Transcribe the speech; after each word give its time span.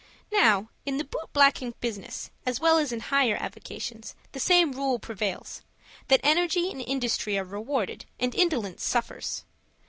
Now, 0.31 0.69
in 0.83 0.97
the 0.97 1.03
boot 1.03 1.31
blacking 1.31 1.75
business, 1.79 2.31
as 2.43 2.59
well 2.59 2.79
as 2.79 2.91
in 2.91 3.01
higher 3.01 3.35
avocations, 3.39 4.15
the 4.31 4.39
same 4.39 4.71
rule 4.71 4.97
prevails, 4.97 5.61
that 6.07 6.21
energy 6.23 6.71
and 6.71 6.81
industry 6.81 7.37
are 7.37 7.43
rewarded, 7.45 8.05
and 8.19 8.33
indolence 8.33 8.83
suffers. 8.83 9.43